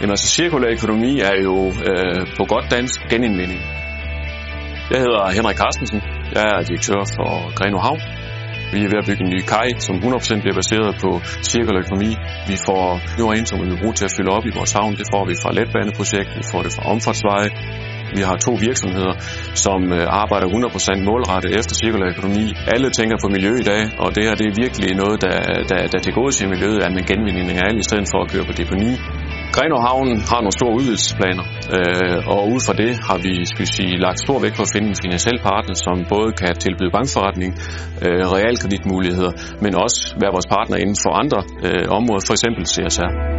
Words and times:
Jamen 0.00 0.12
altså, 0.14 0.28
cirkulær 0.36 0.70
økonomi 0.78 1.12
er 1.30 1.36
jo 1.46 1.56
øh, 1.88 2.20
på 2.38 2.42
godt 2.52 2.66
dansk 2.70 2.96
genindvinding. 3.12 3.62
Jeg 4.92 5.00
hedder 5.04 5.22
Henrik 5.36 5.56
Carstensen. 5.62 6.00
Jeg 6.36 6.44
er 6.52 6.60
direktør 6.68 7.00
for 7.16 7.30
Greno 7.58 7.78
Havn. 7.86 8.00
Vi 8.72 8.78
er 8.84 8.90
ved 8.92 8.98
at 9.02 9.08
bygge 9.08 9.22
en 9.26 9.32
ny 9.36 9.40
kaj, 9.52 9.68
som 9.86 9.94
100% 9.96 10.42
bliver 10.42 10.56
baseret 10.60 10.90
på 11.04 11.10
cirkulær 11.50 11.80
økonomi. 11.84 12.10
Vi 12.50 12.56
får 12.66 12.84
jord 13.18 13.32
ind, 13.38 13.46
som 13.50 13.56
vi 13.62 13.66
vil 13.70 13.80
bruge 13.82 13.96
til 13.98 14.06
at 14.08 14.14
fylde 14.16 14.32
op 14.36 14.44
i 14.50 14.52
vores 14.58 14.72
havn. 14.78 14.92
Det 15.00 15.06
får 15.12 15.24
vi 15.30 15.34
fra 15.42 15.50
letbaneprojekt, 15.58 16.30
vi 16.40 16.44
får 16.52 16.60
det 16.66 16.72
fra 16.76 16.84
omfartsveje. 16.92 17.48
Vi 18.16 18.22
har 18.28 18.36
to 18.46 18.52
virksomheder, 18.68 19.14
som 19.64 19.80
øh, 19.98 20.22
arbejder 20.22 20.46
100% 20.48 21.08
målrettet 21.08 21.50
efter 21.58 21.74
cirkulær 21.80 22.08
økonomi. 22.14 22.44
Alle 22.74 22.88
tænker 22.98 23.16
på 23.22 23.28
miljø 23.36 23.52
i 23.64 23.66
dag, 23.72 23.82
og 24.02 24.08
det 24.14 24.22
her 24.26 24.34
det 24.40 24.46
er 24.50 24.54
virkelig 24.64 24.88
noget, 25.02 25.16
der, 25.26 25.36
der, 25.70 25.80
der 25.92 25.98
tilgodeser 26.06 26.48
miljøet, 26.54 26.80
at 26.86 26.92
man 26.96 27.04
genvinding 27.10 27.48
af 27.66 27.70
i 27.82 27.84
stedet 27.88 28.06
for 28.12 28.18
at 28.24 28.28
køre 28.32 28.44
på 28.50 28.54
deponi. 28.60 28.92
Grenaa 29.54 29.80
Havn 29.86 30.10
har 30.30 30.40
nogle 30.44 30.58
store 30.60 30.74
udvidelsesplaner, 30.78 31.44
øh, 31.76 32.18
og 32.34 32.42
ud 32.54 32.60
fra 32.66 32.74
det 32.82 32.90
har 33.08 33.18
vi 33.26 33.32
skal 33.50 33.62
vi 33.66 33.70
sige, 33.78 33.92
lagt 34.06 34.18
stor 34.26 34.38
vægt 34.44 34.56
på 34.56 34.62
at 34.66 34.72
finde 34.74 34.88
en 34.88 34.98
finansiel 35.04 35.38
partner, 35.50 35.74
som 35.86 35.96
både 36.14 36.30
kan 36.40 36.52
tilbyde 36.64 36.92
bankforretning, 36.96 37.50
øh, 38.04 38.22
realkreditmuligheder, 38.34 39.32
men 39.64 39.72
også 39.84 39.98
være 40.20 40.32
vores 40.36 40.48
partner 40.56 40.76
inden 40.82 40.98
for 41.04 41.12
andre 41.22 41.40
øh, 41.66 41.84
områder, 41.98 42.22
eksempel 42.36 42.62
CSR. 42.72 43.37